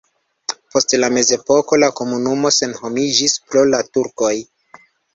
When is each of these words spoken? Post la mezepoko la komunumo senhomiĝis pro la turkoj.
Post 0.75 0.95
la 1.01 1.09
mezepoko 1.17 1.79
la 1.83 1.91
komunumo 2.01 2.55
senhomiĝis 2.59 3.39
pro 3.47 3.67
la 3.77 3.87
turkoj. 3.95 4.37